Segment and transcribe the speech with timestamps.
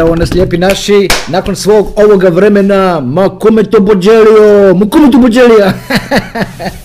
[0.00, 5.18] Evo nas lijepi naši, nakon svog ovoga vremena, ma kome to bođelio, ma kome to
[5.18, 5.72] bođelija?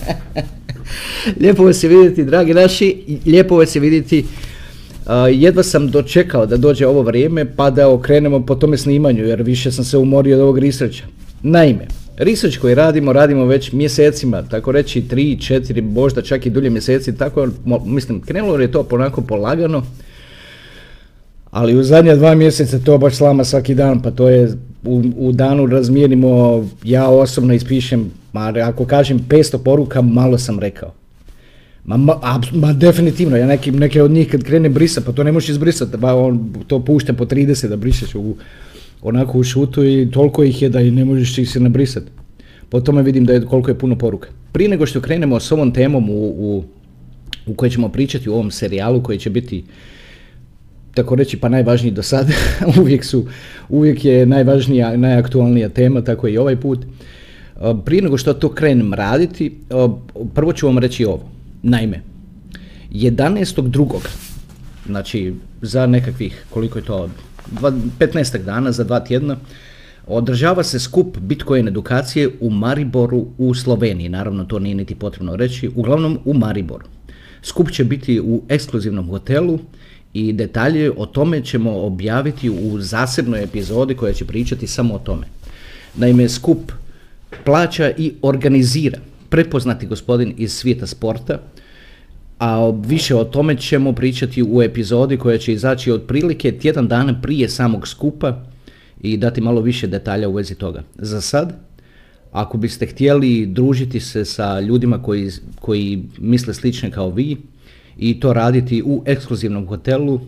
[1.40, 4.24] lijepo vas je vidjeti, dragi naši, lijepo vas je vidjeti.
[5.32, 9.72] Jedva sam dočekao da dođe ovo vrijeme pa da okrenemo po tome snimanju jer više
[9.72, 11.06] sam se umorio od ovog researcha.
[11.42, 11.86] Naime,
[12.16, 17.16] research koji radimo, radimo već mjesecima, tako reći 3, 4, možda čak i dulje mjeseci,
[17.16, 17.48] tako
[17.84, 19.82] mislim, krenulo je to ponako polagano,
[21.56, 24.52] ali u zadnja dva mjeseca to baš slama svaki dan, pa to je
[24.84, 30.92] u, u danu razmijenimo, ja osobno ispišem, ma ako kažem 500 poruka, malo sam rekao.
[31.84, 35.32] Ma, ma, ma definitivno, ja neki, neke od njih kad krene brisa, pa to ne
[35.32, 38.36] možeš izbrisati, pa on to pušta po 30 da brišeš u,
[39.02, 42.06] onako u šutu i toliko ih je da i ne možeš ih se nabrisati.
[42.68, 44.28] Po tome vidim da je koliko je puno poruka.
[44.52, 46.64] Prije nego što krenemo s ovom temom u, u,
[47.46, 49.64] u kojoj ćemo pričati u ovom serijalu koji će biti
[50.96, 52.32] tako reći pa najvažniji do sada,
[52.80, 53.26] uvijek su,
[53.68, 56.86] uvijek je najvažnija, najaktualnija tema, tako i ovaj put.
[57.84, 59.58] Prije nego što to krenem raditi,
[60.34, 61.28] prvo ću vam reći ovo.
[61.62, 62.02] Naime,
[62.92, 63.86] 11.2.
[64.86, 67.08] znači za nekakvih, koliko je to,
[67.98, 69.36] 15 dana, za dva tjedna,
[70.06, 74.08] održava se skup Bitcoin edukacije u Mariboru u Sloveniji.
[74.08, 76.84] Naravno, to nije niti potrebno reći, uglavnom u Mariboru.
[77.42, 79.58] Skup će biti u ekskluzivnom hotelu
[80.16, 85.26] i detalje o tome ćemo objaviti u zasebnoj epizodi koja će pričati samo o tome.
[85.96, 86.72] Naime, skup
[87.44, 91.40] plaća i organizira prepoznati gospodin iz svijeta sporta,
[92.38, 97.48] a više o tome ćemo pričati u epizodi koja će izaći otprilike tjedan dana prije
[97.48, 98.44] samog skupa
[99.00, 100.82] i dati malo više detalja u vezi toga.
[100.94, 101.52] Za sad,
[102.32, 107.36] ako biste htjeli družiti se sa ljudima koji, koji misle slične kao vi,
[107.98, 110.20] i to raditi u ekskluzivnom hotelu,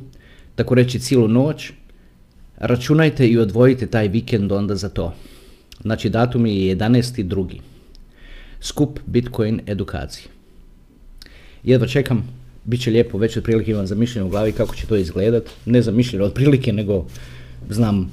[0.54, 1.70] tako reći cijelu noć,
[2.56, 5.14] računajte i odvojite taj vikend onda za to.
[5.82, 7.60] Znači datum je 11.2.
[8.60, 10.26] Skup Bitcoin edukacije.
[11.64, 12.28] Jedva čekam,
[12.64, 15.44] bit će lijepo, već otprilike imam zamišljeno u glavi kako će to izgledat.
[15.66, 17.06] Ne zamišljeno otprilike, nego
[17.70, 18.10] znam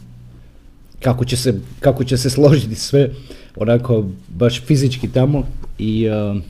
[1.00, 3.10] kako će se, kako će se složiti sve
[3.56, 5.48] onako baš fizički tamo
[5.80, 6.42] i uh,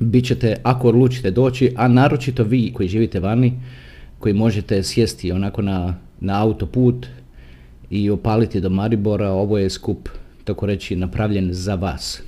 [0.00, 3.52] bit ćete, ako odlučite doći, a naročito vi koji živite vani,
[4.18, 7.06] koji možete sjesti onako na, na autoput
[7.90, 10.08] i opaliti do Maribora, ovo je skup,
[10.44, 12.22] tako reći, napravljen za vas.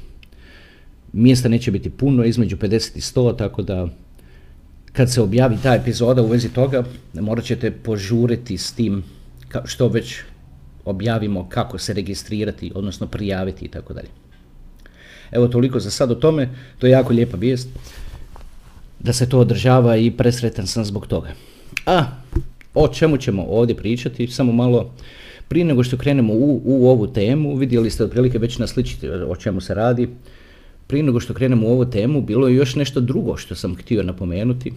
[1.12, 3.88] Mjesta neće biti puno, između 50 i 100, tako da
[4.92, 6.84] kad se objavi ta epizoda u vezi toga,
[7.14, 9.02] morat ćete požuriti s tim
[9.64, 10.16] što već
[10.84, 14.21] objavimo kako se registrirati, odnosno prijaviti i tako dalje.
[15.32, 16.48] Evo toliko za sad o tome,
[16.78, 17.69] to je jako lijepa vijest.
[19.00, 21.28] Da se to održava i presretan sam zbog toga.
[21.87, 22.04] A,
[22.75, 24.91] o čemu ćemo ovdje pričati, samo malo
[25.48, 29.60] prije nego što krenemo u, u ovu temu, vidjeli ste otprilike već nasličiti o čemu
[29.60, 30.09] se radi,
[30.87, 34.03] prije nego što krenemo u ovu temu, bilo je još nešto drugo što sam htio
[34.03, 34.72] napomenuti,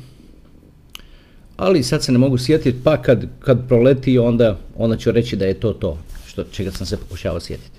[1.57, 5.45] ali sad se ne mogu sjetiti, pa kad, kad proleti onda, onda ću reći da
[5.45, 7.74] je to to što, čega sam se pokušavao sjetiti.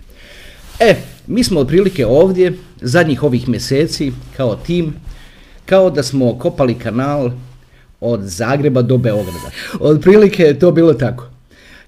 [0.80, 0.94] E,
[1.26, 4.94] mi smo otprilike ovdje zadnjih ovih mjeseci kao tim,
[5.66, 7.30] kao da smo kopali kanal
[8.00, 9.50] od Zagreba do Beograda.
[9.80, 11.28] Otprilike je to bilo tako.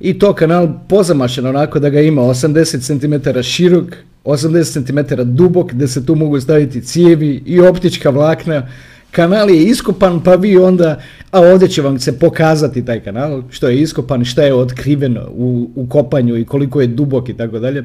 [0.01, 5.89] I to kanal pozamašen onako da ga ima 80 cm širok, 80 cm dubok, da
[5.89, 8.69] se tu mogu staviti cijevi i optička vlakna.
[9.11, 11.01] Kanal je iskopan, pa vi onda,
[11.31, 15.71] a ovdje će vam se pokazati taj kanal, što je iskopan, šta je otkriveno u,
[15.75, 17.85] u kopanju i koliko je dubok i tako dalje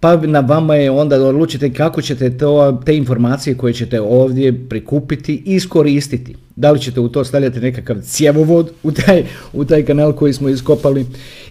[0.00, 4.68] pa na vama je onda da odlučite kako ćete to, te informacije koje ćete ovdje
[4.68, 6.36] prikupiti iskoristiti.
[6.56, 10.48] Da li ćete u to stavljati nekakav cjevovod u taj, u taj kanal koji smo
[10.48, 11.06] iskopali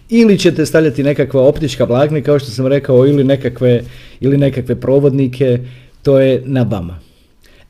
[0.10, 3.82] ili ćete stavljati nekakva optička vlakne kao što sam rekao ili nekakve,
[4.20, 5.60] ili nekakve provodnike,
[6.04, 7.07] to je na vama.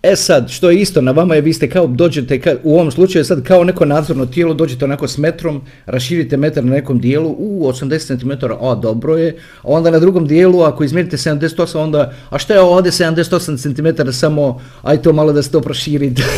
[0.03, 2.91] E sad, što je isto, na vama je, vi ste kao, dođete, ka, u ovom
[2.91, 7.35] slučaju sad kao neko nadzorno tijelo, dođete onako s metrom, raširite metar na nekom dijelu,
[7.39, 12.13] u 80 cm, a dobro je, a onda na drugom dijelu, ako izmjerite 78, onda,
[12.29, 16.23] a što je ovdje 78 cm, samo, aj to malo da se to proširite.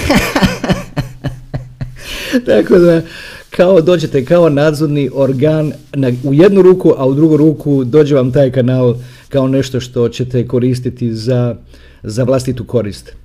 [2.45, 3.01] Tako da,
[3.50, 8.31] kao dođete kao nadzorni organ na, u jednu ruku, a u drugu ruku dođe vam
[8.31, 8.95] taj kanal
[9.29, 11.56] kao nešto što ćete koristiti za,
[12.03, 13.19] za vlastitu korist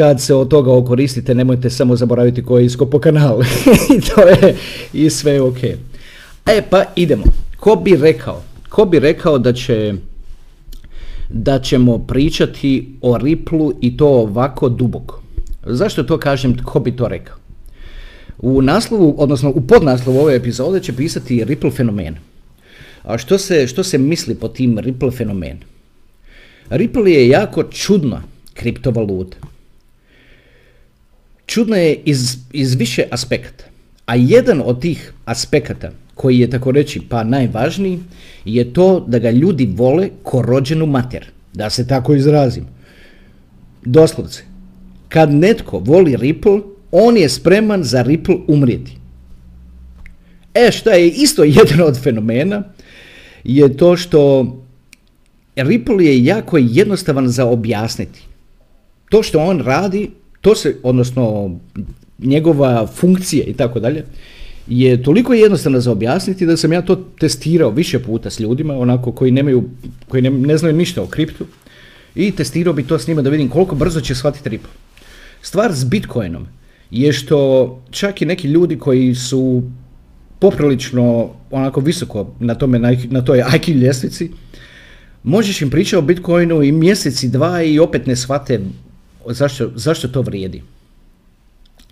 [0.00, 3.42] kad se od toga okoristite, nemojte samo zaboraviti ko je iskopo kanal.
[3.96, 4.56] I to je
[4.92, 5.64] i sve ok.
[6.46, 7.24] E pa idemo.
[7.56, 8.42] Ko bi rekao?
[8.68, 9.94] Ko bi rekao da će
[11.28, 15.22] da ćemo pričati o Riplu i to ovako duboko?
[15.66, 17.36] Zašto to kažem, ko bi to rekao?
[18.38, 22.16] U naslovu, odnosno u podnaslovu ove epizode će pisati Ripple fenomen.
[23.02, 25.58] A što se, što se misli po tim Ripple fenomen?
[26.70, 28.22] Ripple je jako čudna
[28.54, 29.49] kriptovaluta
[31.50, 33.64] čudno je iz, iz više aspekata.
[34.06, 37.98] A jedan od tih aspekata koji je tako reći pa najvažniji
[38.44, 41.26] je to da ga ljudi vole ko rođenu mater.
[41.52, 42.66] Da se tako izrazim.
[43.84, 44.42] Doslovce.
[45.08, 46.60] Kad netko voli Ripple,
[46.92, 48.96] on je spreman za Ripple umrijeti.
[50.54, 52.62] E šta je isto jedan od fenomena
[53.44, 54.22] je to što
[55.56, 58.22] Ripple je jako jednostavan za objasniti.
[59.10, 61.56] To što on radi to se, odnosno
[62.18, 64.04] njegova funkcija i tako dalje,
[64.66, 69.12] je toliko jednostavno za objasniti da sam ja to testirao više puta s ljudima, onako
[69.12, 69.64] koji nemaju,
[70.08, 71.46] koji ne, ne znaju ništa o kriptu
[72.14, 74.70] i testirao bi to s njima da vidim koliko brzo će shvatiti Ripple.
[75.42, 76.46] Stvar s Bitcoinom
[76.90, 79.62] je što čak i neki ljudi koji su
[80.38, 82.78] poprilično onako visoko na, tome,
[83.10, 84.30] na, toj IQ ljestvici,
[85.22, 88.60] možeš im pričati o Bitcoinu i mjeseci, dva i opet ne shvate
[89.26, 90.62] zašto, zašto to vrijedi?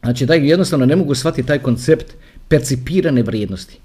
[0.03, 2.15] Znači, da jednostavno ne mogu shvatiti taj koncept
[2.49, 3.79] percipirane vrijednosti.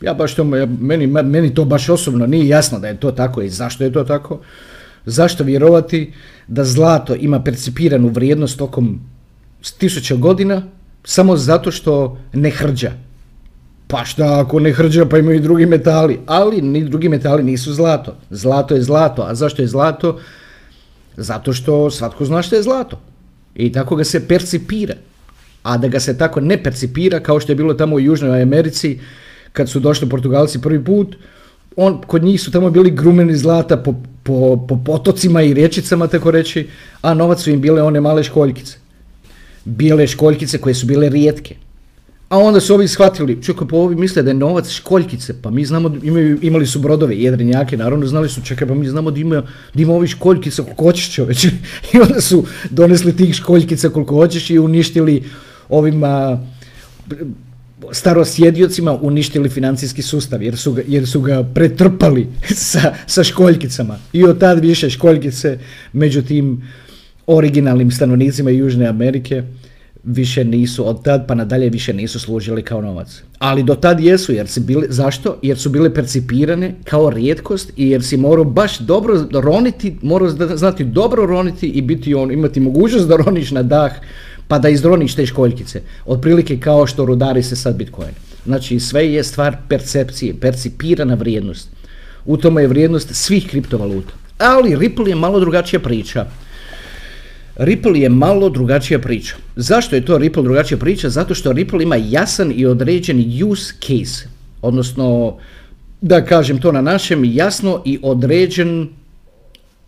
[0.00, 0.44] Ja baš to,
[0.80, 4.04] meni, meni to baš osobno nije jasno da je to tako i zašto je to
[4.04, 4.40] tako.
[5.06, 6.12] Zašto vjerovati
[6.48, 9.00] da zlato ima percipiranu vrijednost tokom
[9.78, 10.62] tisuća godina
[11.04, 12.92] samo zato što ne hrđa.
[13.86, 17.72] Pa šta ako ne hrđa pa imaju i drugi metali, ali ni drugi metali nisu
[17.72, 18.16] zlato.
[18.30, 20.18] Zlato je zlato, a zašto je zlato?
[21.18, 23.00] Zato što svatko zna što je zlato.
[23.54, 24.94] I tako ga se percipira.
[25.62, 28.98] A da ga se tako ne percipira, kao što je bilo tamo u Južnoj Americi,
[29.52, 31.16] kad su došli Portugalci prvi put,
[31.76, 36.30] on, kod njih su tamo bili grumeni zlata po, po, po potocima i riječicama, tako
[36.30, 36.68] reći,
[37.02, 38.76] a novac su im bile one male školjkice.
[39.64, 41.56] Bijele školjkice koje su bile rijetke.
[42.28, 45.64] A onda su ovi shvatili, čekaj, pa ovi misle da je novac školjkice, pa mi
[45.64, 49.42] znamo, imaju, imali su brodove, jedrenjake, naravno znali su, čekaj, pa mi znamo da ima,
[49.74, 51.44] da ima ovih školjkica koliko hoćeš čoveč.
[51.94, 55.22] I onda su donesli tih školjkica koliko hoćeš i uništili
[55.68, 56.38] ovim a,
[57.92, 62.26] starosjediocima, uništili financijski sustav, jer su ga, jer su ga pretrpali
[62.70, 63.98] sa, sa školjkicama.
[64.12, 65.58] I od tad više školjkice
[65.92, 66.62] među tim
[67.26, 69.42] originalnim stanovnicima Južne Amerike
[70.08, 73.22] više nisu, od tad pa nadalje više nisu služili kao novac.
[73.38, 75.38] Ali do tad jesu, jer si bili, zašto?
[75.42, 80.84] Jer su bile percipirane kao rijetkost i jer si morao baš dobro roniti, morao znati
[80.84, 83.92] dobro roniti i biti on, imati mogućnost da roniš na dah
[84.48, 85.80] pa da izdroniš te školjkice.
[86.06, 88.14] Otprilike kao što rudari se sad Bitcoin.
[88.44, 91.68] Znači sve je stvar percepcije, percipirana vrijednost.
[92.24, 94.12] U tome je vrijednost svih kriptovaluta.
[94.38, 96.26] Ali Ripple je malo drugačija priča.
[97.58, 99.34] Ripple je malo drugačija priča.
[99.56, 101.08] Zašto je to Ripple drugačija priča?
[101.08, 104.28] Zato što Ripple ima jasan i određen use case,
[104.62, 105.36] odnosno
[106.00, 108.88] da kažem to na našem, jasno i određen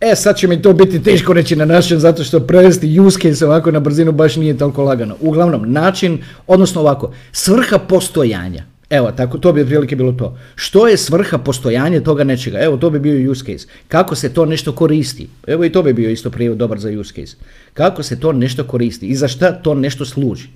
[0.01, 3.45] E, sad će mi to biti teško reći na našem, zato što prevesti use case
[3.45, 5.15] ovako na brzinu baš nije toliko lagano.
[5.19, 8.65] Uglavnom, način, odnosno ovako, svrha postojanja.
[8.91, 10.37] Evo, tako, to bi otprilike bilo to.
[10.55, 12.59] Što je svrha postojanja toga nečega?
[12.59, 13.67] Evo, to bi bio use case.
[13.87, 15.27] Kako se to nešto koristi?
[15.47, 17.37] Evo i to bi bio isto prijevod dobar za use case.
[17.73, 20.47] Kako se to nešto koristi i za šta to nešto služi?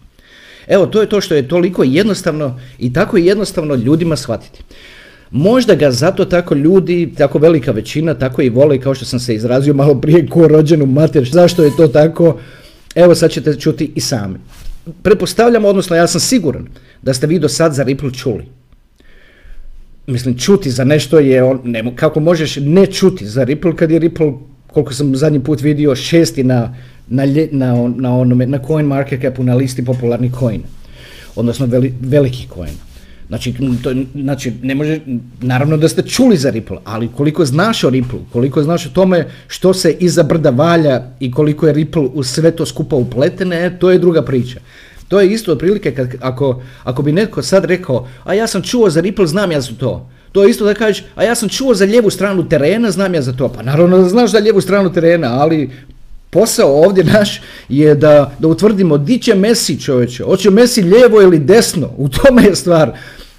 [0.67, 4.63] Evo, to je to što je toliko jednostavno i tako jednostavno ljudima shvatiti.
[5.31, 9.35] Možda ga zato tako ljudi, tako velika većina, tako i vole, kao što sam se
[9.35, 11.29] izrazio malo prije, ko rođenu mater.
[11.31, 12.39] Zašto je to tako?
[12.95, 14.39] Evo sad ćete čuti i sami.
[15.01, 16.67] Pretpostavljam, odnosno ja sam siguran
[17.01, 18.45] da ste vi do sad za Ripple čuli.
[20.07, 23.99] Mislim, čuti za nešto je, on, ne, kako možeš ne čuti za Ripple kad je
[23.99, 24.33] Ripple,
[24.67, 26.75] koliko sam zadnji put vidio, šesti na,
[27.07, 30.63] na, na, na, onome, na coin market capu na listi popularnih coina,
[31.35, 32.94] odnosno veli, velikih coina.
[33.27, 33.53] Znači,
[33.83, 34.99] to, znači, ne može,
[35.41, 39.27] naravno da ste čuli za Ripple, ali koliko znaš o Ripple, koliko znaš o tome
[39.47, 43.79] što se iza brda valja i koliko je Ripple u sve to skupa upletene, e,
[43.79, 44.59] to je druga priča.
[45.07, 48.89] To je isto otprilike kad, ako, ako bi netko sad rekao, a ja sam čuo
[48.89, 50.09] za Ripple, znam ja za to.
[50.31, 53.21] To je isto da kažeš, a ja sam čuo za lijevu stranu terena, znam ja
[53.21, 53.49] za to.
[53.49, 55.69] Pa naravno da znaš za lijevu stranu terena, ali
[56.35, 61.39] posao ovdje naš je da, da utvrdimo di će Messi čovječe, hoće Messi lijevo ili
[61.39, 62.91] desno, u tome je stvar.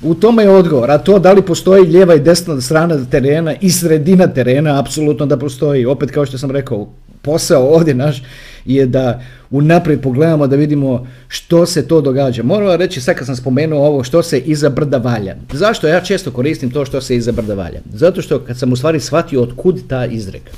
[0.02, 3.70] U tome je odgovor, a to da li postoji lijeva i desna strana terena i
[3.70, 5.86] sredina terena, apsolutno da postoji.
[5.86, 6.88] Opet kao što sam rekao,
[7.22, 8.22] posao ovdje naš
[8.64, 12.42] je da unaprijed pogledamo da vidimo što se to događa.
[12.42, 15.36] Moram reći sad kad sam spomenuo ovo što se iza brda valja.
[15.52, 17.80] Zašto ja često koristim to što se iza brda valja?
[17.92, 20.50] Zato što kad sam u stvari shvatio otkud ta izreka.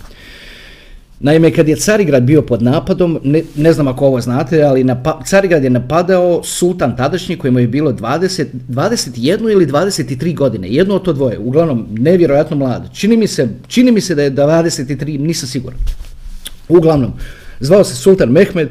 [1.21, 5.21] Naime, kad je Carigrad bio pod napadom, ne, ne znam ako ovo znate, ali napa,
[5.27, 11.03] Carigrad je napadao sultan tadašnji kojemu je bilo 20, 21 ili 23 godine, jedno od
[11.03, 12.89] to dvoje, uglavnom nevjerojatno mlad.
[12.93, 15.79] Čini mi se, čini mi se da je 23, nisam siguran.
[16.69, 17.13] Uglavnom,
[17.61, 18.69] zvao se Sultan Mehmed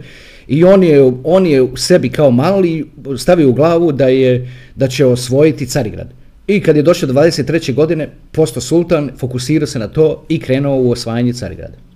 [0.48, 2.86] i on je, on je u sebi kao mali
[3.18, 6.13] stavio u glavu da, je, da će osvojiti Carigrad.
[6.48, 7.74] I kad je došao do 23.
[7.74, 11.87] godine, postao sultan, fokusirao se na to i krenuo u osvajanje Carigrada.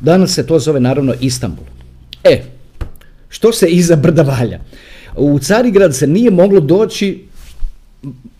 [0.00, 1.64] Danas se to zove naravno Istanbul.
[2.24, 2.42] E,
[3.28, 4.60] što se iza brda valja?
[5.16, 7.24] U Carigrad se nije moglo doći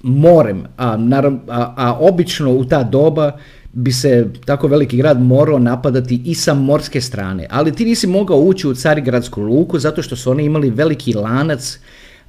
[0.02, 3.38] morem, a, naravno, a, a obično u ta doba
[3.72, 7.46] bi se tako veliki grad morao napadati i sa morske strane.
[7.50, 11.78] Ali ti nisi mogao ući u Carigradsku luku zato što su oni imali veliki lanac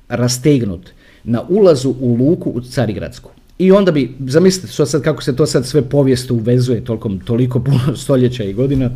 [0.08, 0.90] rastegnut
[1.24, 3.32] na ulazu u luku u Carigradsku.
[3.60, 7.96] I onda bi, zamislite sad kako se to sad sve povijest uvezuje toliko, toliko puno
[8.04, 8.90] stoljeća i godina,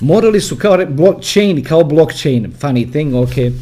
[0.00, 3.52] morali su kao blockchain, kao blockchain, funny thing, ok,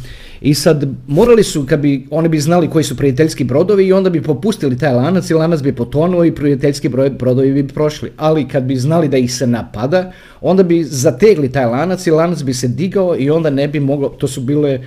[0.41, 4.09] i sad morali su, kad bi, oni bi znali koji su prijateljski brodovi i onda
[4.09, 8.11] bi popustili taj lanac i lanac bi potonuo i prijateljski brodovi bi prošli.
[8.17, 12.43] Ali kad bi znali da ih se napada, onda bi zategli taj lanac i lanac
[12.43, 14.79] bi se digao i onda ne bi moglo, to su bile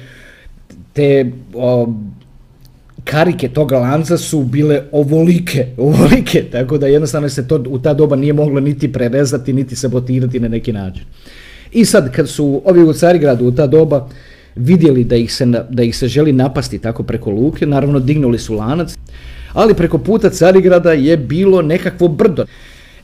[0.93, 1.93] te o,
[3.11, 8.17] karike toga lanca su bile ovolike, ovolike, tako da jednostavno se to u ta doba
[8.17, 11.05] nije moglo niti prerezati, niti sabotirati na neki način.
[11.73, 14.09] I sad kad su ovi u Carigradu u ta doba
[14.57, 18.55] vidjeli da ih, se, da ih se želi napasti tako preko luke, naravno dignuli su
[18.55, 18.97] lanac,
[19.53, 22.45] ali preko puta Carigrada je bilo nekakvo brdo.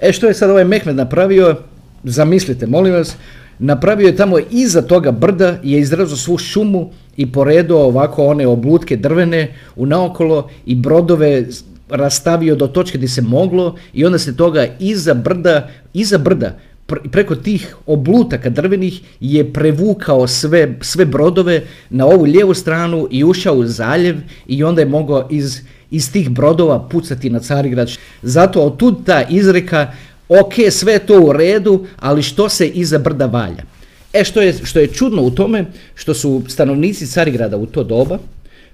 [0.00, 1.56] E što je sad ovaj Mehmed napravio,
[2.04, 3.16] zamislite molim vas,
[3.58, 8.96] napravio je tamo iza toga brda, je izrazio svu šumu i poredo ovako one oblutke
[8.96, 11.46] drvene u naokolo i brodove
[11.88, 17.34] rastavio do točke gdje se moglo i onda se toga iza brda, iza brda preko
[17.34, 23.66] tih oblutaka drvenih je prevukao sve, sve brodove na ovu lijevu stranu i ušao u
[23.66, 27.90] zaljev i onda je mogao iz, iz tih brodova pucati na Carigrad.
[28.22, 29.92] Zato od tud ta izreka,
[30.28, 33.64] ok, sve to u redu, ali što se iza brda valja?
[34.12, 35.64] E što je, što je čudno u tome,
[35.94, 38.18] što su stanovnici Carigrada u to doba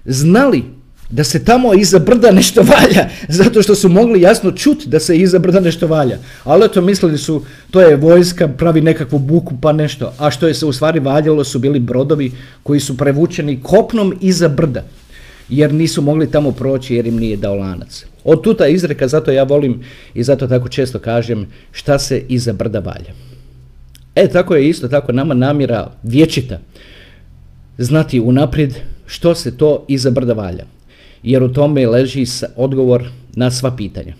[0.05, 0.63] znali
[1.09, 5.17] da se tamo iza brda nešto valja, zato što su mogli jasno čuti da se
[5.17, 6.17] iza brda nešto valja.
[6.43, 10.13] Ali to mislili su, to je vojska, pravi nekakvu buku pa nešto.
[10.17, 12.31] A što je se u stvari valjalo su bili brodovi
[12.63, 14.83] koji su prevučeni kopnom iza brda,
[15.49, 18.05] jer nisu mogli tamo proći jer im nije dao lanac.
[18.23, 22.79] Od tuta izreka, zato ja volim i zato tako često kažem šta se iza brda
[22.79, 23.13] valja.
[24.15, 26.59] E, tako je isto tako nama namjera vječita
[27.77, 28.75] znati unaprijed
[29.05, 30.65] što se to iza brda valja
[31.23, 32.25] jer u tome leži
[32.55, 34.13] odgovor na sva pitanja.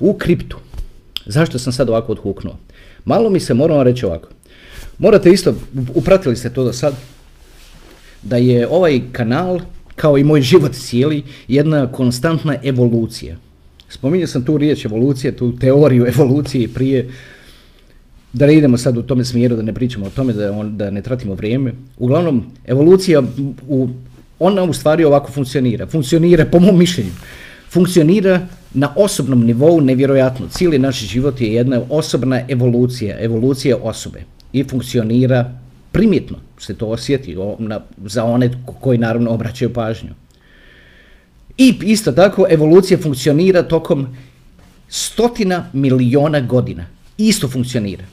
[0.00, 0.56] U kriptu,
[1.26, 2.56] zašto sam sad ovako odhuknuo?
[3.04, 4.28] Malo mi se moramo reći ovako.
[4.98, 5.54] Morate isto,
[5.94, 6.94] upratili ste to do sad,
[8.22, 9.60] da je ovaj kanal,
[10.00, 13.36] kao i moj život cijeli, jedna konstantna evolucija.
[13.88, 17.10] Spominjao sam tu riječ evolucije, tu teoriju evolucije prije,
[18.32, 20.90] da ne idemo sad u tome smjeru, da ne pričamo o tome, da, on, da
[20.90, 21.72] ne tratimo vrijeme.
[21.98, 23.22] Uglavnom, evolucija
[23.68, 23.88] u
[24.38, 25.86] ona u stvari ovako funkcionira.
[25.86, 27.10] Funkcionira, po mom mišljenju,
[27.70, 28.40] funkcionira
[28.74, 30.48] na osobnom nivou nevjerojatno.
[30.48, 35.59] Cijeli naš život je jedna osobna evolucija, evolucija osobe i funkcionira
[35.92, 40.10] primjetno, se to osjeti na, za one koji naravno obraćaju pažnju.
[41.58, 44.16] I isto tako evolucija funkcionira tokom
[44.88, 46.86] stotina miliona godina.
[47.18, 48.04] Isto funkcionira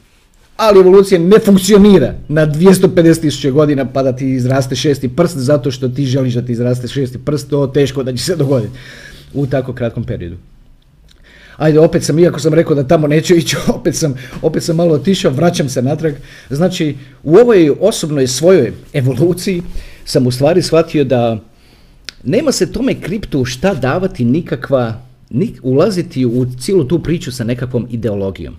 [0.57, 5.89] ali evolucija ne funkcionira na 250.000 godina pa da ti izraste šesti prst zato što
[5.89, 8.73] ti želiš da ti izraste šesti prst, to teško da će se dogoditi
[9.33, 10.37] u tako kratkom periodu.
[11.57, 14.93] Ajde, opet sam, iako sam rekao da tamo neću ići, opet sam, opet sam malo
[14.93, 16.13] otišao, vraćam se natrag.
[16.49, 19.61] Znači, u ovoj osobnoj svojoj evoluciji
[20.05, 21.37] sam u stvari shvatio da
[22.23, 25.01] nema se tome kriptu šta davati nikakva,
[25.61, 28.55] ulaziti u cijelu tu priču sa nekakvom ideologijom.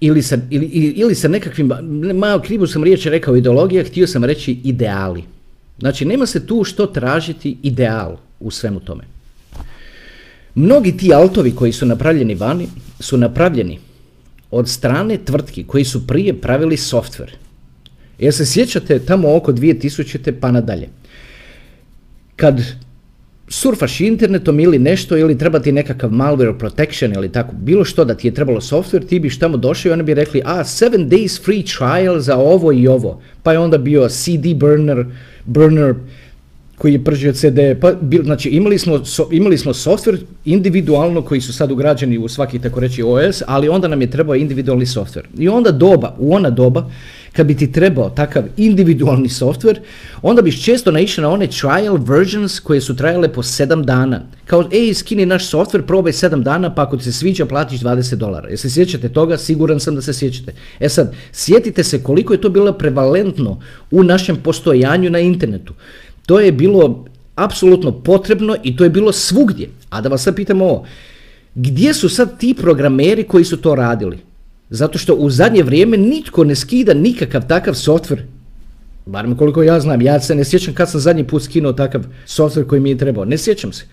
[0.00, 0.66] Ili sa, ili,
[0.96, 1.70] ili sa nekakvim,
[2.14, 5.24] malo krivu sam riječ rekao ideologija, htio sam reći ideali.
[5.78, 9.17] Znači, nema se tu što tražiti ideal u svemu tome.
[10.58, 12.66] Mnogi ti altovi koji su napravljeni vani
[13.00, 13.78] su napravljeni
[14.50, 17.32] od strane tvrtki koji su prije pravili software.
[18.18, 20.32] Jer se sjećate tamo oko 2000.
[20.40, 20.88] pa nadalje.
[22.36, 22.62] Kad
[23.48, 28.14] surfaš internetom ili nešto ili treba ti nekakav malware protection ili tako, bilo što da
[28.14, 31.44] ti je trebalo software, ti biš tamo došao i oni bi rekli, a, 7 days
[31.44, 33.22] free trial za ovo i ovo.
[33.42, 35.06] Pa je onda bio CD burner,
[35.44, 35.94] burner
[36.78, 37.92] koji je pržio CD, pa
[38.24, 43.02] znači imali smo, imali smo software individualno koji su sad ugrađeni u svaki tako reći
[43.02, 45.24] OS, ali onda nam je trebao individualni software.
[45.38, 46.90] I onda doba, u ona doba,
[47.32, 49.78] kad bi ti trebao takav individualni software,
[50.22, 54.22] onda biš često naišao na one trial versions koje su trajale po 7 dana.
[54.46, 58.14] Kao, ej, skini naš software, probaj 7 dana, pa ako ti se sviđa, platiš 20
[58.14, 58.48] dolara.
[58.48, 59.36] Jel se sjećate toga?
[59.36, 60.52] Siguran sam da se sjećate.
[60.80, 65.74] E sad, sjetite se koliko je to bilo prevalentno u našem postojanju na internetu.
[66.28, 67.04] To je bilo
[67.34, 69.68] apsolutno potrebno i to je bilo svugdje.
[69.90, 70.84] A da vas sad pitam ovo,
[71.54, 74.18] gdje su sad ti programeri koji su to radili?
[74.70, 78.22] Zato što u zadnje vrijeme nitko ne skida nikakav takav softver.
[79.06, 82.66] Barem koliko ja znam, ja se ne sjećam kad sam zadnji put skinuo takav softver
[82.66, 83.24] koji mi je trebao.
[83.24, 83.84] Ne sjećam se.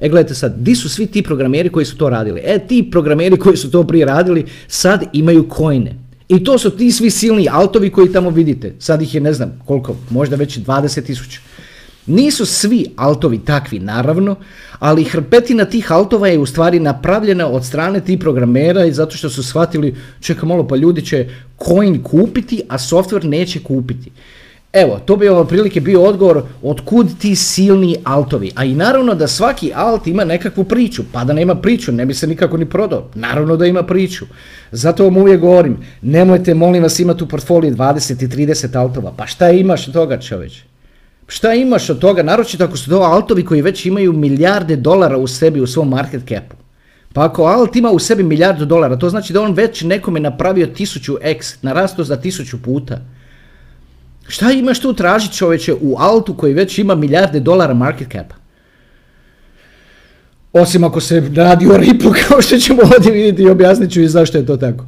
[0.00, 2.40] E gledajte sad, di su svi ti programeri koji su to radili?
[2.44, 5.98] E ti programeri koji su to prije radili sad imaju kojne.
[6.28, 8.74] I to su ti svi silni altovi koji tamo vidite.
[8.78, 11.40] Sad ih je ne znam koliko, možda već 20 tisuća.
[12.06, 14.36] Nisu svi altovi takvi, naravno,
[14.78, 19.30] ali hrpetina tih altova je u stvari napravljena od strane tih programera i zato što
[19.30, 21.28] su shvatili, čekaj malo, pa ljudi će
[21.64, 24.10] coin kupiti, a software neće kupiti.
[24.72, 28.50] Evo, to bi ovo prilike bio odgovor od kud ti silni altovi.
[28.54, 32.14] A i naravno da svaki alt ima nekakvu priču, pa da nema priču ne bi
[32.14, 33.08] se nikako ni prodao.
[33.14, 34.24] Naravno da ima priču.
[34.70, 39.12] Zato vam uvijek govorim, nemojte molim vas imati u portfoliju 20 i 30 altova.
[39.16, 40.71] Pa šta imaš toga čoveče?
[41.32, 45.26] Šta imaš od toga, naročito ako su to altovi koji već imaju milijarde dolara u
[45.26, 46.56] sebi u svom market capu?
[47.12, 50.66] Pa ako alt ima u sebi milijardu dolara, to znači da on već nekome napravio
[50.66, 53.00] tisuću x, narasto za tisuću puta.
[54.28, 58.34] Šta imaš tu tražiti čoveče u altu koji već ima milijarde dolara market capa?
[60.52, 64.08] Osim ako se radi o ripu kao što ćemo ovdje vidjeti i objasnit ću i
[64.08, 64.84] zašto je to tako.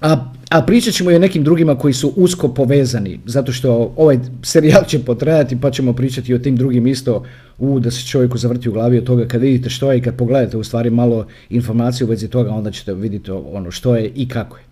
[0.00, 0.16] A
[0.48, 4.84] a pričat ćemo i o nekim drugima koji su usko povezani, zato što ovaj serijal
[4.84, 7.24] će potrajati pa ćemo pričati i o tim drugim isto,
[7.58, 10.16] u da se čovjeku zavrti u glavi od toga kad vidite što je i kad
[10.16, 14.28] pogledate u stvari malo informaciju u vezi toga, onda ćete vidjeti ono što je i
[14.28, 14.62] kako je.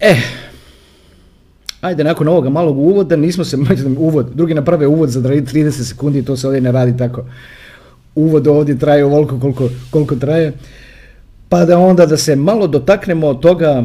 [0.00, 0.16] E,
[1.80, 3.56] ajde nakon ovoga malog uvoda, nismo se,
[3.98, 7.24] uvod, drugi naprave uvod za 30 sekundi, to se ovdje ne radi tako.
[8.14, 10.52] Uvod ovdje traje ovoliko koliko, koliko traje
[11.48, 13.84] pa da onda da se malo dotaknemo od toga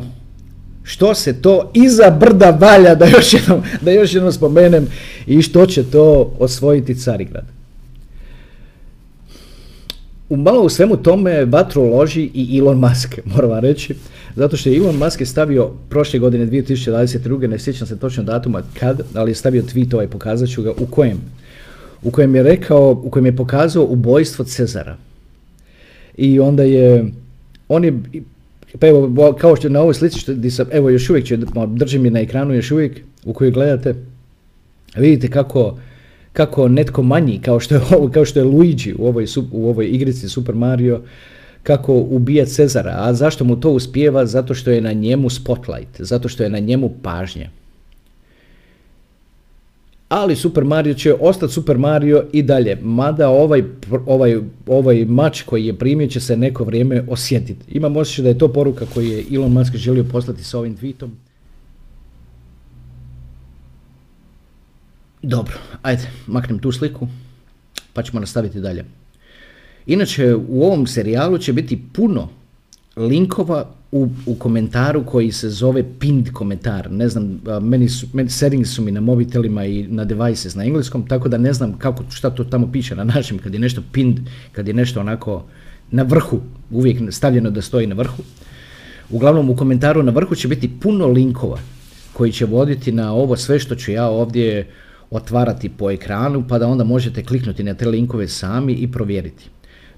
[0.83, 4.87] što se to iza brda valja, da još jednom, da još jednom spomenem,
[5.27, 7.45] i što će to osvojiti Carigrad.
[10.29, 13.95] U malo u svemu tome vatru loži i Elon Musk, moram reći,
[14.35, 17.47] zato što je Elon Musk je stavio prošle godine 2022.
[17.47, 20.85] ne sjećam se točno datuma kad, ali je stavio tweet ovaj, pokazat ću ga, u
[20.85, 21.17] kojem,
[22.03, 24.97] u kojem je rekao, u kojem je pokazao ubojstvo Cezara.
[26.17, 27.11] I onda je
[27.71, 27.93] on je,
[28.79, 31.37] pa evo, kao što je na ovoj slici, što, sam, evo još uvijek će,
[31.91, 33.95] je na ekranu još uvijek, u kojoj gledate,
[34.95, 35.77] vidite kako,
[36.33, 37.81] kako netko manji, kao što je,
[38.13, 41.01] kao što je Luigi u ovoj, u ovoj igrici Super Mario,
[41.63, 42.95] kako ubija Cezara.
[42.97, 44.25] A zašto mu to uspijeva?
[44.25, 47.49] Zato što je na njemu spotlight, zato što je na njemu pažnja
[50.11, 53.63] ali Super Mario će ostati Super Mario i dalje, mada ovaj,
[54.05, 57.65] ovaj, ovaj mač koji je primio će se neko vrijeme osjetiti.
[57.67, 61.09] Imam osjećaj da je to poruka koju je Elon Musk želio poslati sa ovim tweetom.
[65.21, 67.07] Dobro, ajde, maknem tu sliku,
[67.93, 68.85] pa ćemo nastaviti dalje.
[69.85, 72.29] Inače, u ovom serijalu će biti puno
[72.95, 76.91] linkova u, u komentaru koji se zove pinned komentar.
[76.91, 81.07] Ne znam, meni, su, meni settings su mi na mobitelima i na devices na engleskom,
[81.07, 84.19] tako da ne znam kako, šta to tamo piše na našem, kad je nešto pinned,
[84.51, 85.43] kad je nešto onako
[85.91, 86.39] na vrhu,
[86.71, 88.23] uvijek stavljeno da stoji na vrhu.
[89.09, 91.59] Uglavnom u komentaru na vrhu će biti puno linkova
[92.13, 94.67] koji će voditi na ovo sve što ću ja ovdje
[95.09, 99.49] otvarati po ekranu, pa da onda možete kliknuti na te linkove sami i provjeriti.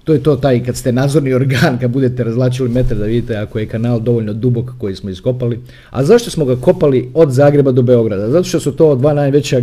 [0.04, 3.58] To je to taj kad ste nadzorni organ, kad budete razlačili metar da vidite ako
[3.58, 5.60] je kanal dovoljno dubok koji smo iskopali.
[5.90, 8.30] A zašto smo ga kopali od Zagreba do Beograda?
[8.30, 9.60] Zato što su to dva najveća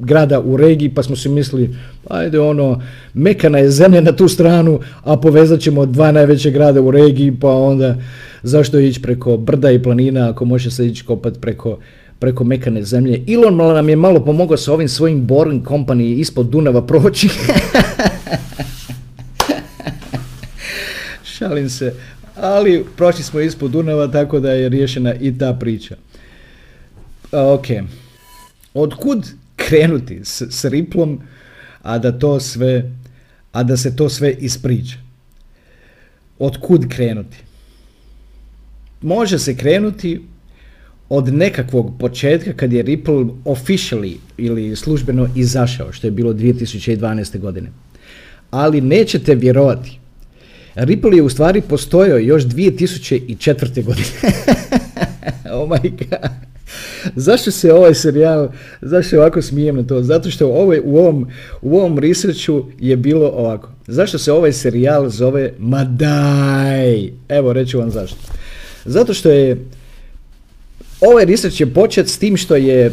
[0.00, 1.76] grada u regiji pa smo si mislili
[2.08, 2.82] ajde ono,
[3.14, 7.52] mekana je zemlja na tu stranu, a povezat ćemo dva najveća grada u regiji pa
[7.52, 7.96] onda
[8.42, 11.78] zašto ići preko brda i planina ako može se ići kopat preko
[12.18, 13.24] preko mekane zemlje.
[13.28, 17.28] Elon nam je malo pomogao sa ovim svojim Boring Company ispod Dunava proći.
[21.40, 21.94] Šalim se.
[22.36, 25.96] Ali prošli smo ispod Dunava tako da je riješena i ta priča.
[27.32, 27.66] Ok.
[28.74, 29.26] Otkud
[29.56, 31.20] krenuti s, s riplom,
[31.82, 32.92] a da to sve,
[33.52, 34.96] a da se to sve ispriča?
[36.38, 37.36] Otkud krenuti?
[39.02, 40.20] Može se krenuti
[41.08, 47.38] od nekakvog početka kad je Ripple officially ili službeno izašao, što je bilo 2012.
[47.38, 47.70] godine.
[48.50, 50.00] Ali nećete vjerovati,
[50.74, 53.84] Ripple je u stvari postojao još 2004.
[53.84, 54.08] godine.
[55.54, 56.30] oh my god.
[57.16, 58.48] Zašto se ovaj serijal,
[58.80, 60.02] zašto ovako smijem na to?
[60.02, 61.26] Zato što ovaj, u, ovom,
[61.62, 63.68] u ovom researchu je bilo ovako.
[63.86, 67.10] Zašto se ovaj serijal zove Madaj?
[67.28, 68.16] Evo, reću vam zašto.
[68.84, 69.64] Zato što je
[71.00, 72.92] ovaj research je počet s tim što je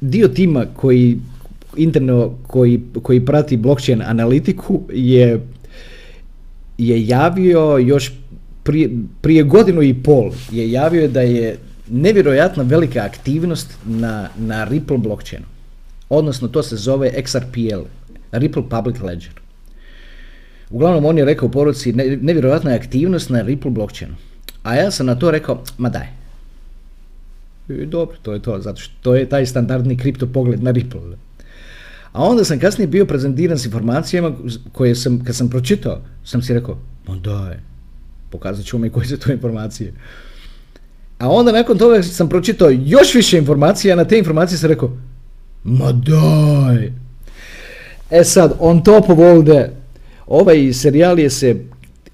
[0.00, 1.18] dio tima koji
[1.76, 5.40] interno koji, koji prati blockchain analitiku je
[6.78, 8.12] je javio još
[8.62, 11.58] prije, prije godinu i pol je javio da je
[11.88, 15.46] nevjerojatna velika aktivnost na, na Ripple blockchainu.
[16.08, 17.82] Odnosno to se zove XRPL,
[18.32, 19.32] Ripple Public Ledger.
[20.70, 24.14] Uglavnom on je rekao u poruci nevjerojatna je aktivnost na Ripple blockchainu.
[24.62, 26.06] A ja sam na to rekao, ma daj.
[27.68, 31.00] I dobro, to je to, zato što to je taj standardni kripto pogled na Ripple.
[32.14, 34.32] A onda sam kasnije bio prezentiran s informacijama
[34.72, 37.56] koje sam, kad sam pročitao, sam si rekao, ma daj,
[38.30, 39.92] pokazat ću mi koje su to informacije.
[41.18, 44.96] A onda nakon toga sam pročitao još više informacija, a na te informacije sam rekao,
[45.64, 46.92] ma daj.
[48.10, 49.18] E sad, on top of
[50.26, 51.56] ovaj serijal je se,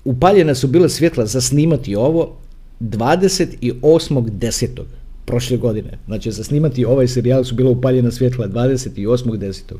[0.04, 2.36] upaljena su bile svjetla za snimati ovo
[2.80, 5.98] 28.10 prošle godine.
[6.06, 9.74] Znači za snimati ovaj serijal su bila upaljena svjetla 28.10.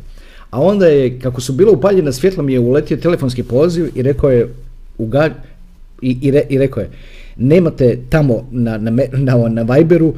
[0.51, 4.31] A onda je, kako su bila upaljena svjetla, mi je uletio telefonski poziv i rekao
[4.31, 4.55] je,
[4.99, 5.31] uga,
[6.03, 6.91] i, i, i rekao je,
[7.37, 10.15] nemate tamo na, na, na, na Viberu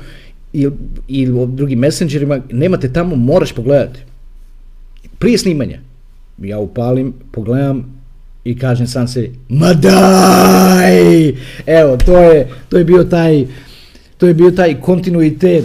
[1.09, 4.01] i, u drugim messengerima, nemate tamo, moraš pogledati.
[5.19, 5.79] Prije snimanja.
[6.39, 8.03] Ja upalim, pogledam
[8.45, 11.29] i kažem sam se, ma daj!
[11.67, 13.47] Evo, to je, to je bio taj
[14.23, 15.65] to je bio taj kontinuitet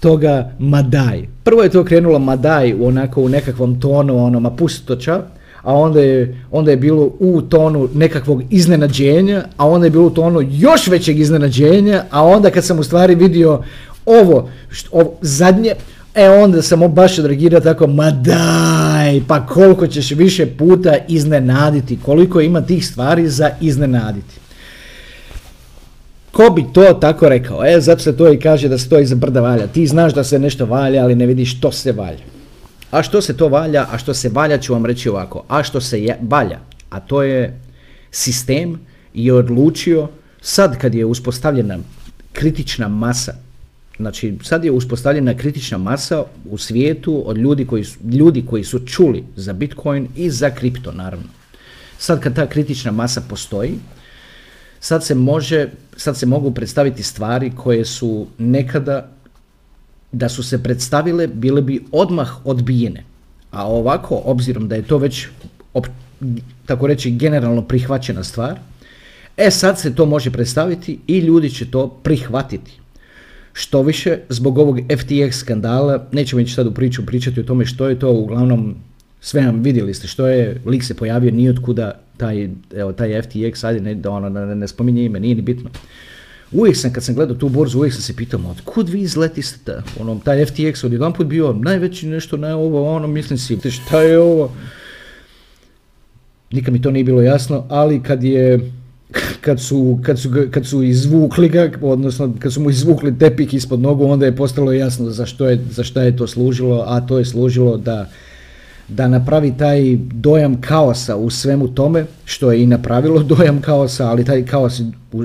[0.00, 1.26] toga Madaj.
[1.44, 5.22] Prvo je to krenulo Madaj u onako u nekakvom tonu onoma pustoća,
[5.62, 10.10] a onda je, onda je bilo u tonu nekakvog iznenađenja, a onda je bilo u
[10.10, 13.62] tonu još većeg iznenađenja, a onda kad sam u stvari vidio
[14.06, 15.74] ovo, što, ovo zadnje,
[16.14, 22.40] e onda sam baš odreagirao tako, ma daj, pa koliko ćeš više puta iznenaditi, koliko
[22.40, 24.47] ima tih stvari za iznenaditi.
[26.38, 27.64] Ko bi to tako rekao?
[27.66, 29.66] E, zato se to i kaže da se to iza brda valja.
[29.66, 32.22] Ti znaš da se nešto valja, ali ne vidiš što se valja.
[32.90, 35.44] A što se to valja, a što se valja ću vam reći ovako.
[35.48, 37.60] A što se je, valja, a to je
[38.10, 38.78] sistem
[39.14, 40.08] je odlučio,
[40.40, 41.78] sad kad je uspostavljena
[42.32, 43.34] kritična masa,
[43.96, 48.78] znači sad je uspostavljena kritična masa u svijetu od ljudi koji su, ljudi koji su
[48.86, 51.28] čuli za Bitcoin i za kripto naravno.
[51.98, 53.74] Sad kad ta kritična masa postoji,
[54.80, 59.08] sad se može, sad se mogu predstaviti stvari koje su nekada
[60.12, 63.04] da su se predstavile bile bi odmah odbijene.
[63.50, 65.26] A ovako, obzirom da je to već
[66.66, 68.58] tako reći generalno prihvaćena stvar,
[69.36, 72.78] e sad se to može predstaviti i ljudi će to prihvatiti.
[73.52, 77.88] Što više, zbog ovog FTX skandala, nećemo ići sad u priču pričati o tome što
[77.88, 78.76] je to, uglavnom
[79.20, 83.80] sve vidjeli ste što je, lik se pojavio nije otkuda taj, evo, taj FTX, ajde
[83.80, 85.70] ne, da ono, ne, ne spominje ime, nije ni bitno.
[86.52, 89.82] Uvijek sam, kad sam gledao tu borzu, uvijek sam se pitao, od kud vi izletiste?
[90.00, 94.02] Ono, taj FTX od jedan put bio najveći nešto na ovo, ono, mislim si, šta
[94.02, 94.52] je ovo?
[96.50, 98.72] Nikad mi to nije bilo jasno, ali kad je,
[99.40, 103.80] kad su, kad su, kad su izvukli ga, odnosno kad su mu izvukli tepik ispod
[103.80, 107.18] nogu, onda je postalo jasno za što je, za šta je to služilo, a to
[107.18, 108.10] je služilo da
[108.88, 114.24] da napravi taj dojam kaosa u svemu tome, što je i napravilo dojam kaosa, ali
[114.24, 114.80] taj kaos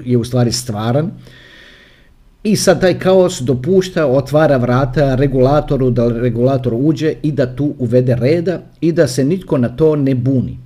[0.05, 1.11] je u stvari stvaran.
[2.43, 8.15] I sad taj kaos dopušta, otvara vrata regulatoru da regulator uđe i da tu uvede
[8.15, 10.57] reda i da se nitko na to ne buni.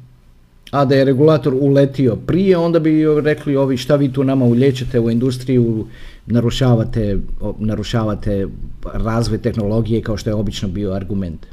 [0.71, 4.99] A da je regulator uletio prije, onda bi rekli ovi šta vi tu nama ulječete
[4.99, 5.85] u industriju,
[6.25, 7.17] narušavate,
[7.59, 8.47] narušavate
[8.93, 11.45] razvoj tehnologije kao što je obično bio argument.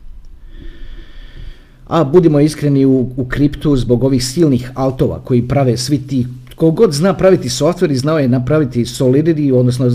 [1.87, 6.93] A budimo iskreni u, u kriptu zbog ovih silnih altova koji prave svi ti god
[6.93, 9.91] zna praviti software i znao je napraviti Solidity, odnosno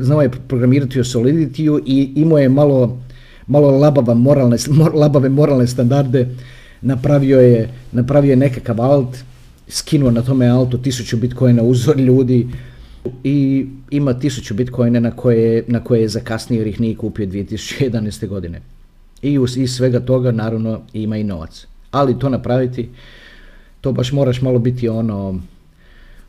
[0.00, 2.98] znao je programirati o Solidity i imao je malo,
[3.46, 4.56] malo labava moralne,
[4.94, 6.28] labave moralne standarde,
[6.82, 9.16] napravio je, napravio je nekakav alt,
[9.68, 12.48] skinuo na tome altu tisuću bitcoina uzor ljudi
[13.24, 18.28] i ima tisuću bitcoina na koje, na koje je zakasnio jer ih nije kupio 2011.
[18.28, 18.60] godine.
[19.24, 21.66] I iz svega toga naravno ima i novac.
[21.90, 22.88] Ali to napraviti,
[23.80, 25.40] to baš moraš malo biti ono,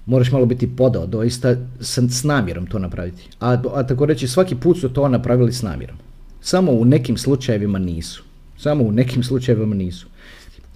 [0.06, 3.30] moraš malo biti podao, doista s, s namjerom to napraviti.
[3.40, 5.98] A, a tako reći, svaki put su to napravili s namjerom.
[6.42, 8.24] Samo u nekim slučajevima nisu.
[8.58, 10.08] Samo u nekim slučajevima nisu.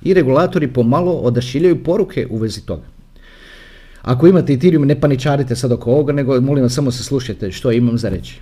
[0.03, 2.83] I regulatori pomalo odašiljaju poruke u vezi toga.
[4.01, 7.71] Ako imate Ethereum, ne paničarite sad oko ovoga, nego molim vas samo se slušajte što
[7.71, 8.39] imam za reći.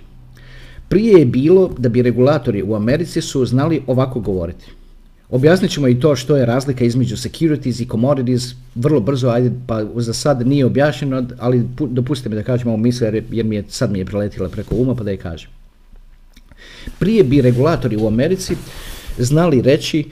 [0.88, 4.64] Prije je bilo da bi regulatori u Americi su znali ovako govoriti.
[5.30, 9.84] Objasnit ćemo i to što je razlika između securities i commodities vrlo brzo, ajde, pa
[9.96, 13.92] za sad nije objašnjeno, ali dopustite mi da kažem ovo misle jer, mi je, sad
[13.92, 15.50] mi je preletila preko uma pa da je kažem.
[16.98, 18.56] Prije bi regulatori u Americi
[19.18, 20.04] znali reći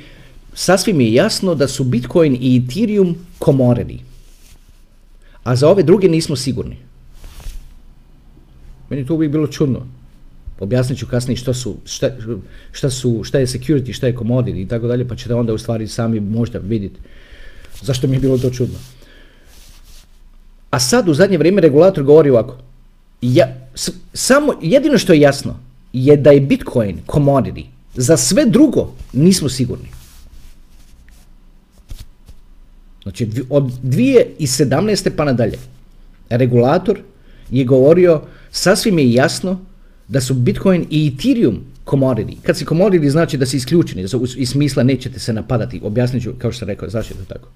[0.54, 3.98] sasvim je jasno da su Bitcoin i Ethereum commodity,
[5.42, 6.76] a za ove druge nismo sigurni.
[8.90, 9.86] Meni to uvijek bilo čudno.
[10.60, 12.10] Objasnit ću kasnije što su, šta,
[12.72, 15.58] šta, su, šta je security, šta je commodity i tako dalje, pa ćete onda u
[15.58, 17.00] stvari sami možda vidjeti
[17.82, 18.78] zašto mi je bilo to čudno.
[20.70, 22.58] A sad u zadnje vrijeme regulator govori ovako.
[23.22, 23.56] Ja,
[24.12, 25.56] samo, jedino što je jasno
[25.92, 27.64] je da je Bitcoin commodity.
[27.94, 29.88] Za sve drugo nismo sigurni.
[33.02, 35.10] Znači od 2017.
[35.16, 35.58] pa nadalje
[36.28, 37.00] regulator
[37.50, 39.60] je govorio sasvim je jasno
[40.08, 42.36] da su Bitcoin i Ethereum commodity.
[42.42, 45.80] Kad si commodity znači da si isključeni, da su iz smisla nećete se napadati.
[45.84, 47.48] Objasnit ću, kao što sam rekao, zašto je to tako.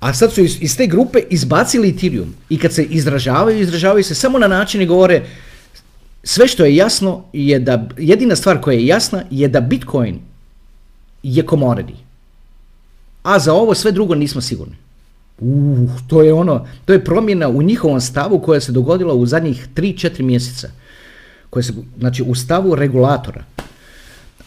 [0.00, 4.14] A sad su iz, iz te grupe izbacili Ethereum i kad se izražavaju, izražavaju se
[4.14, 5.22] samo na način i govore
[6.24, 10.20] sve što je jasno je da, jedina stvar koja je jasna je da Bitcoin
[11.22, 11.94] je commodity.
[13.22, 14.76] A za ovo sve drugo nismo sigurni.
[15.40, 19.68] Uh, to je ono, to je promjena u njihovom stavu koja se dogodila u zadnjih
[19.74, 20.70] 3-4 mjeseca.
[21.50, 23.44] Koje se, znači u stavu regulatora.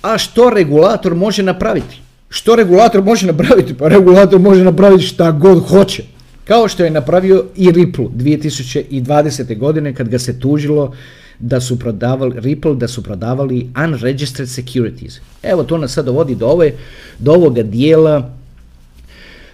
[0.02, 2.02] A što regulator može napraviti?
[2.30, 3.74] Što regulator može napraviti?
[3.74, 6.04] Pa regulator može napraviti šta god hoće.
[6.46, 9.58] Kao što je napravio i Ripple 2020.
[9.58, 10.94] godine kad ga se tužilo
[11.40, 15.20] da su prodavali, Ripple da su prodavali unregistered securities.
[15.44, 16.74] Evo to nas sad dovodi do, ove,
[17.20, 18.34] do ovoga dijela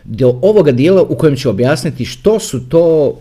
[0.10, 3.18] do ovoga dijela u kojem ću objasniti što su to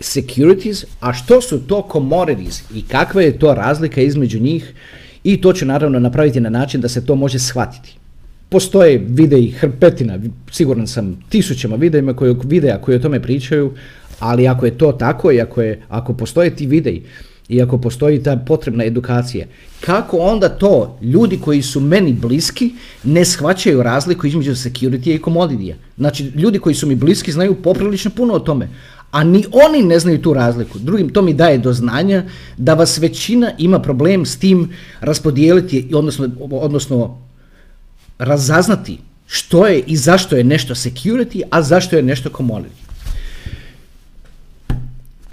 [0.00, 4.74] securities, a što su to commodities i kakva je to razlika između njih
[5.24, 7.96] i to ću naravno napraviti na način da se to može shvatiti.
[8.48, 10.18] Postoje videi hrpetina,
[10.52, 13.72] siguran sam tisućama videima koji, videa koji o tome pričaju,
[14.18, 17.02] ali ako je to tako i ako, je, ako postoje ti videi
[17.48, 19.46] i ako postoji ta potrebna edukacija,
[19.80, 22.72] kako onda to ljudi koji su meni bliski
[23.04, 28.10] ne shvaćaju razliku između security i commodity Znači, ljudi koji su mi bliski znaju poprilično
[28.10, 28.68] puno o tome,
[29.10, 30.78] a ni oni ne znaju tu razliku.
[30.78, 32.24] Drugim, to mi daje do znanja
[32.56, 37.18] da vas većina ima problem s tim raspodijeliti, odnosno, odnosno
[38.18, 42.85] razaznati što je i zašto je nešto security, a zašto je nešto commodity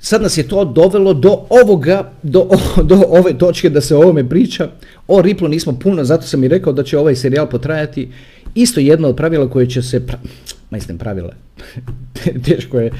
[0.03, 2.49] sad nas je to dovelo do ovoga, do,
[2.89, 4.69] do ove točke da se o ovome priča.
[5.07, 8.09] O Riplu nismo puno, zato sam i rekao da će ovaj serijal potrajati.
[8.55, 10.17] Isto jedno od pravila koje će se, pra,
[10.99, 11.33] pravila,
[12.45, 12.91] teško je,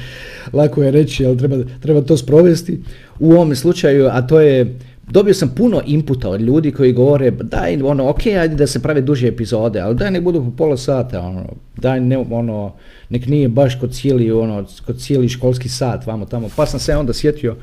[0.52, 2.80] lako je reći, ali treba, treba to sprovesti
[3.18, 4.78] u ovom slučaju, a to je
[5.10, 9.00] dobio sam puno inputa od ljudi koji govore daj ono ok ajde da se prave
[9.00, 12.74] duže epizode ali daj nek budu po pola sata ono daj ne ono
[13.08, 16.96] nek nije baš kod cijeli ono kod cijeli školski sat vamo tamo pa sam se
[16.96, 17.56] onda sjetio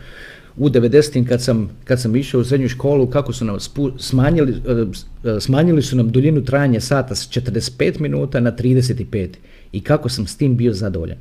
[0.57, 3.57] u 90 kad sam, kad sam išao u srednju školu kako su nam
[3.97, 4.53] smanjili,
[5.23, 9.29] e, smanjili su nam duljinu trajanja sata s 45 minuta na 35
[9.71, 11.17] i kako sam s tim bio zadovoljan.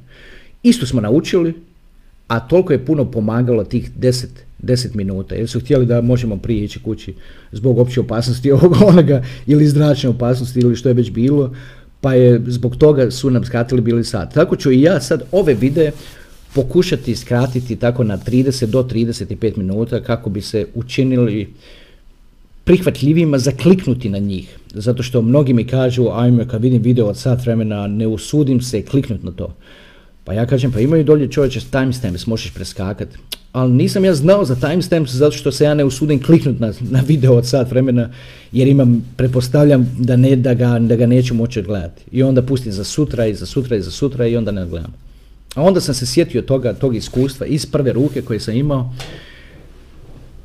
[0.63, 1.55] Isto smo naučili,
[2.31, 4.27] a toliko je puno pomagalo tih 10
[4.63, 7.15] 10 minuta, jer su htjeli da možemo prije ići kući
[7.53, 11.55] zbog opće opasnosti ovoga onoga ili zračne opasnosti ili što je već bilo,
[12.01, 14.35] pa je zbog toga su nam skratili bili sat.
[14.35, 15.93] Tako ću i ja sad ove videe
[16.55, 21.55] pokušati skratiti tako na 30 do 35 minuta kako bi se učinili
[22.65, 24.59] prihvatljivima za kliknuti na njih.
[24.75, 28.83] Zato što mnogi mi kažu, ajme kad vidim video od sat vremena, ne usudim se
[28.83, 29.55] kliknuti na to.
[30.31, 33.17] Pa ja kažem, pa imaju dolje čovječe timestamps, možeš preskakati.
[33.53, 37.01] Ali nisam ja znao za timestamps zato što se ja ne usudim kliknut na, na
[37.07, 38.11] video od sat vremena
[38.53, 42.03] jer imam, pretpostavljam da, ne, da, ga, da ga neću moći odgledati.
[42.13, 44.95] I onda pustim za sutra i za sutra i za sutra i onda ne gledam.
[45.55, 48.95] A onda sam se sjetio toga, tog iskustva iz prve ruke koje sam imao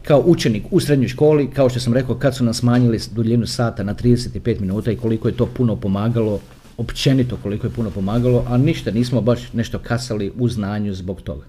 [0.03, 3.83] kao učenik u srednjoj školi, kao što sam rekao, kad su nam smanjili duljinu sata
[3.83, 6.39] na 35 minuta i koliko je to puno pomagalo,
[6.77, 11.45] općenito koliko je puno pomagalo, a ništa, nismo baš nešto kasali u znanju zbog toga.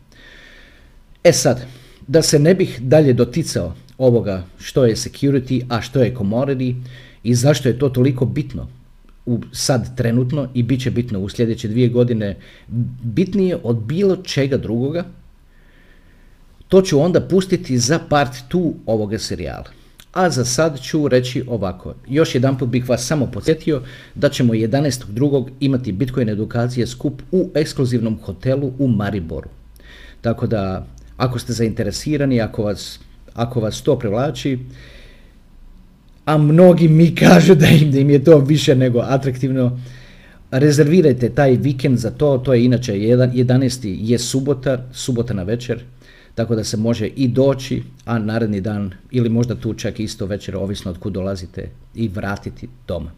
[1.25, 1.67] E sad,
[2.07, 6.75] da se ne bih dalje doticao ovoga što je security, a što je commodity
[7.23, 8.69] i zašto je to toliko bitno
[9.27, 12.37] u sad trenutno i bit će bitno u sljedeće dvije godine
[13.03, 15.05] bitnije od bilo čega drugoga,
[16.69, 19.76] to ću onda pustiti za part 2 ovoga serijala.
[20.17, 21.95] A za sad ću reći ovako.
[22.09, 23.83] Još jedan put bih vas samo podsjetio
[24.15, 25.49] da ćemo 11.2.
[25.61, 29.49] imati Bitcoin edukacije skup u ekskluzivnom hotelu u Mariboru.
[30.21, 33.01] Tako da, ako ste zainteresirani, ako vas,
[33.35, 34.59] ako vas to privlači,
[36.25, 39.81] a mnogi mi kažu da im, da im je to više nego atraktivno,
[40.51, 43.97] rezervirajte taj vikend za to, to je inače 11.
[44.01, 45.85] je subota, subota na večer,
[46.37, 50.57] tako da se može i doći, a naredni dan ili možda tu čak isto večer,
[50.57, 53.11] ovisno od kud dolazite, i vratiti doma.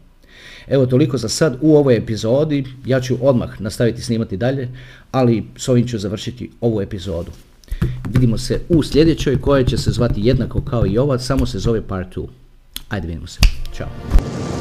[0.67, 4.69] Evo toliko za sad u ovoj epizodi, ja ću odmah nastaviti snimati dalje,
[5.11, 7.31] ali s ovim ću završiti ovu epizodu.
[8.13, 11.81] Vidimo se u sljedećoj koja će se zvati jednako kao i ova, samo se zove
[11.81, 12.27] part 2.
[12.89, 13.39] Ajde vidimo se.
[13.73, 14.58] Ćao.